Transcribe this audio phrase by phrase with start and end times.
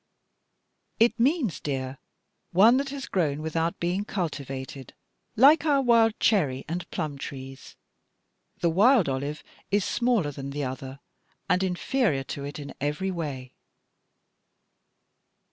[0.99, 1.99] "It means, dear,
[2.53, 4.95] one that has grown without being cultivated,
[5.35, 7.75] like our wild cherry and plum trees.
[8.61, 11.01] The wild olive is smaller than the other,
[11.47, 13.53] and inferior to it in every way.